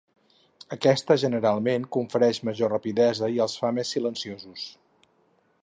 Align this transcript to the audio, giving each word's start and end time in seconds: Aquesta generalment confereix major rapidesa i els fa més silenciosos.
Aquesta 0.75 1.17
generalment 1.23 1.85
confereix 1.97 2.39
major 2.49 2.73
rapidesa 2.75 3.29
i 3.37 3.39
els 3.47 3.59
fa 3.65 3.71
més 3.79 3.93
silenciosos. 3.97 4.65